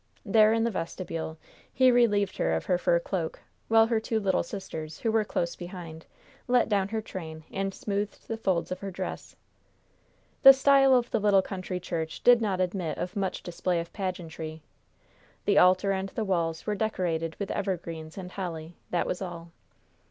There, 0.25 0.51
in 0.51 0.63
the 0.63 0.71
vestibule, 0.71 1.37
he 1.71 1.91
relieved 1.91 2.37
her 2.37 2.53
of 2.55 2.65
her 2.65 2.79
fur 2.79 2.97
cloak, 2.99 3.37
while 3.67 3.85
her 3.85 3.99
two 3.99 4.19
little 4.19 4.41
sisters, 4.41 5.01
who 5.01 5.11
were 5.11 5.23
close 5.23 5.55
behind, 5.55 6.07
let 6.47 6.67
down 6.67 6.87
her 6.87 7.03
train 7.03 7.43
and 7.51 7.71
smoothed 7.71 8.27
the 8.27 8.35
folds 8.35 8.71
of 8.71 8.79
her 8.79 8.89
dress. 8.89 9.35
The 10.41 10.53
style 10.53 10.95
of 10.95 11.11
the 11.11 11.19
little 11.19 11.43
country 11.43 11.79
church 11.79 12.23
did 12.23 12.41
not 12.41 12.59
admit 12.59 12.97
of 12.97 13.15
much 13.15 13.43
display 13.43 13.79
of 13.79 13.93
pageantry. 13.93 14.63
The 15.45 15.59
altar 15.59 15.91
and 15.91 16.09
the 16.09 16.25
walls 16.25 16.65
were 16.65 16.73
decorated 16.73 17.35
with 17.35 17.51
evergreens 17.51 18.17
and 18.17 18.31
holly. 18.31 18.77
That 18.89 19.05
was 19.05 19.21
all. 19.21 19.51